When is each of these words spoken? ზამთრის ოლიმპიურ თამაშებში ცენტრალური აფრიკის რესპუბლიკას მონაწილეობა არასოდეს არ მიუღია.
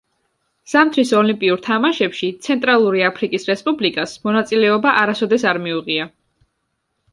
ზამთრის 0.71 1.11
ოლიმპიურ 1.17 1.61
თამაშებში 1.67 2.29
ცენტრალური 2.47 3.05
აფრიკის 3.11 3.47
რესპუბლიკას 3.51 4.17
მონაწილეობა 4.27 4.97
არასოდეს 5.05 5.49
არ 5.55 5.63
მიუღია. 5.69 6.11